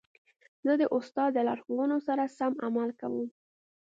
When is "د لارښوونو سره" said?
1.33-2.23